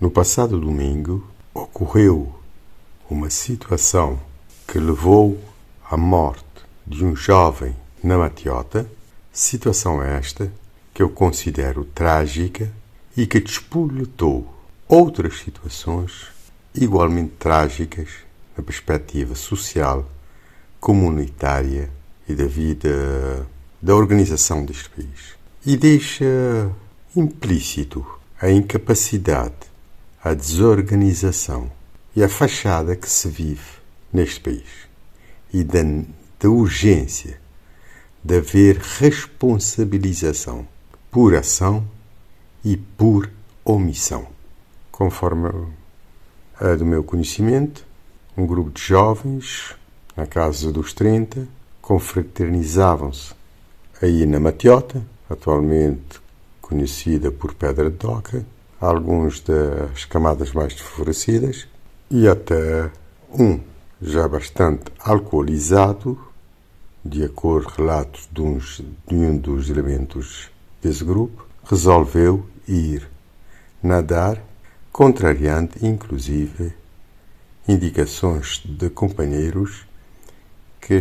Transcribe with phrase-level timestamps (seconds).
[0.00, 1.22] No passado domingo
[1.52, 2.34] ocorreu
[3.10, 4.18] uma situação
[4.66, 5.38] que levou
[5.90, 6.42] à morte
[6.86, 8.90] de um jovem na Matiota,
[9.30, 10.50] situação esta
[10.94, 12.72] que eu considero trágica
[13.14, 14.50] e que despoletou
[14.88, 16.28] outras situações
[16.74, 18.08] igualmente trágicas
[18.56, 20.10] na perspectiva social,
[20.80, 21.90] comunitária
[22.26, 23.46] e da vida
[23.82, 25.36] da organização deste país.
[25.66, 26.72] E deixa
[27.14, 28.02] implícito
[28.40, 29.69] a incapacidade
[30.22, 31.70] a desorganização
[32.14, 33.80] e a fachada que se vive
[34.12, 34.68] neste país
[35.52, 35.80] e da,
[36.38, 37.40] da urgência
[38.22, 40.66] de haver responsabilização
[41.10, 41.86] por ação
[42.62, 43.30] e por
[43.64, 44.26] omissão.
[44.92, 45.68] Conforme
[46.58, 47.86] a do meu conhecimento,
[48.36, 49.74] um grupo de jovens,
[50.14, 51.48] na casa dos 30,
[51.80, 53.32] confraternizavam-se
[54.02, 56.20] aí na Matiota, atualmente
[56.60, 58.44] conhecida por Pedra de Doca,
[58.80, 61.68] alguns das camadas mais desfavorecidas
[62.10, 62.90] e até
[63.30, 63.60] um
[64.00, 66.18] já bastante alcoolizado,
[67.04, 70.50] de acordo com relatos de, uns, de um dos elementos
[70.82, 73.06] desse grupo, resolveu ir
[73.82, 74.42] nadar,
[74.90, 76.74] contrariando inclusive
[77.68, 79.86] indicações de companheiros
[80.80, 81.00] que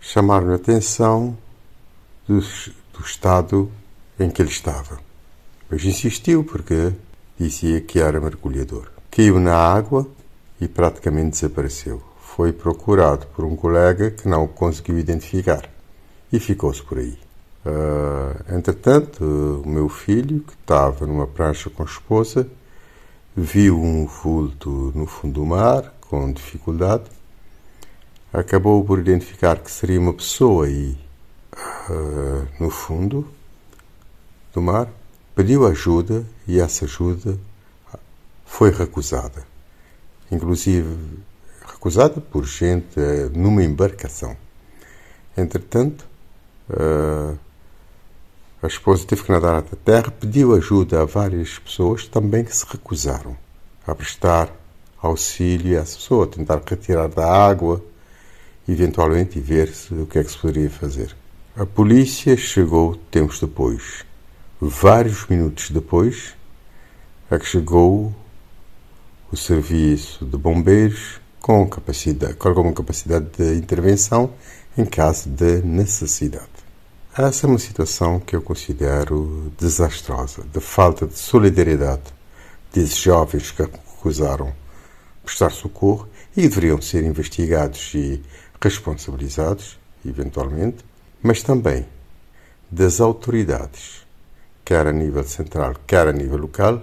[0.00, 1.38] chamaram a atenção
[2.26, 3.70] do, do estado
[4.18, 5.05] em que ele estava.
[5.70, 6.92] Mas insistiu porque
[7.38, 8.90] dizia que era mergulhador.
[9.10, 10.06] Caiu na água
[10.60, 12.02] e praticamente desapareceu.
[12.20, 15.68] Foi procurado por um colega que não o conseguiu identificar
[16.32, 17.18] e ficou-se por aí.
[17.64, 19.24] Uh, entretanto,
[19.64, 22.48] o meu filho, que estava numa prancha com a esposa,
[23.34, 27.04] viu um vulto no fundo do mar, com dificuldade,
[28.32, 30.96] acabou por identificar que seria uma pessoa aí
[31.90, 33.26] uh, no fundo
[34.54, 34.88] do mar
[35.36, 37.38] Pediu ajuda e essa ajuda
[38.46, 39.46] foi recusada.
[40.32, 40.96] Inclusive,
[41.66, 44.34] recusada por gente eh, numa embarcação.
[45.36, 46.06] Entretanto,
[46.70, 47.34] eh,
[48.62, 52.56] a esposa teve que nadar até a terra, pediu ajuda a várias pessoas também que
[52.56, 53.36] se recusaram
[53.86, 54.50] a prestar
[55.02, 57.84] auxílio a essa pessoa, tentar retirar da água,
[58.66, 61.14] eventualmente, ver o que é que se poderia fazer.
[61.54, 64.06] A polícia chegou tempos depois
[64.58, 66.34] Vários minutos depois
[67.30, 68.14] é que chegou
[69.30, 74.32] o serviço de bombeiros com capacidade, com alguma capacidade de intervenção
[74.78, 76.48] em caso de necessidade.
[77.14, 82.14] Essa é uma situação que eu considero desastrosa, de falta de solidariedade
[82.72, 84.54] desses jovens que recusaram
[85.22, 88.22] prestar socorro e deveriam ser investigados e
[88.58, 90.82] responsabilizados, eventualmente,
[91.22, 91.86] mas também
[92.70, 94.05] das autoridades
[94.66, 96.82] quer a nível central, quer a nível local,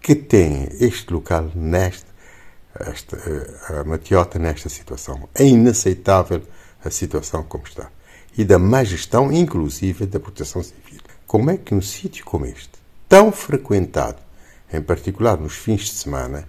[0.00, 2.08] que tem este local nesta,
[2.80, 3.18] esta,
[3.68, 5.28] a Matiota nesta situação.
[5.34, 6.42] É inaceitável
[6.82, 7.90] a situação como está.
[8.38, 11.02] E da má gestão, inclusive, da proteção civil.
[11.26, 12.72] Como é que um sítio como este,
[13.06, 14.18] tão frequentado,
[14.72, 16.48] em particular nos fins de semana,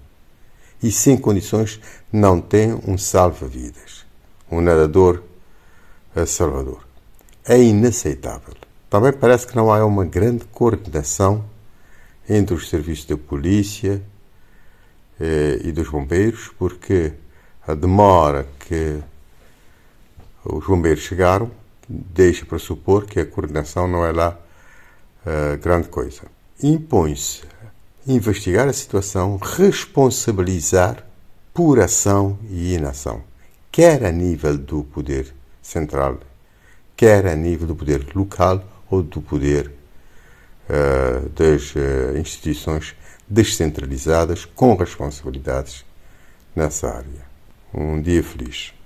[0.82, 1.82] e sem condições,
[2.12, 4.06] não tem um salva-vidas,
[4.50, 5.24] um nadador
[6.16, 6.88] a salvador?
[7.44, 8.67] É inaceitável.
[8.90, 11.44] Também parece que não há uma grande coordenação
[12.28, 14.02] entre os serviços da polícia
[15.20, 17.14] eh, e dos bombeiros, porque
[17.68, 19.00] a demora que
[20.46, 21.52] os bombeiros chegaram
[21.88, 24.38] deixa para supor que a coordenação não é lá
[25.26, 26.24] uh, grande coisa.
[26.62, 27.44] Impõe-se
[28.06, 31.06] investigar a situação, responsabilizar
[31.54, 33.24] por ação e inação,
[33.72, 36.20] quer a nível do poder central,
[36.96, 39.72] quer a nível do poder local ou do poder
[40.70, 42.96] uh, das uh, instituições
[43.28, 45.86] descentralizadas com responsabilidades
[46.56, 47.28] nessa área.
[47.74, 48.77] Um dia feliz.